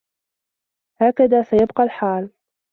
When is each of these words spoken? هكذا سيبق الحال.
هكذا 1.01 1.43
سيبق 1.43 1.81
الحال. 1.81 2.29